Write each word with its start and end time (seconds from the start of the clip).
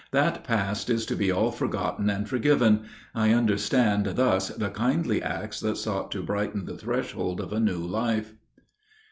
That 0.09 0.43
past 0.43 0.89
is 0.89 1.05
to 1.05 1.15
be 1.15 1.29
all 1.29 1.51
forgotten 1.51 2.09
and 2.09 2.27
forgiven; 2.27 2.85
I 3.13 3.33
understood 3.33 4.05
thus 4.15 4.47
the 4.47 4.71
kindly 4.71 5.21
acts 5.21 5.59
that 5.59 5.77
sought 5.77 6.09
to 6.13 6.23
brighten 6.23 6.65
the 6.65 6.75
threshold 6.75 7.39
of 7.39 7.53
a 7.53 7.59
new 7.59 7.77
life. 7.77 8.33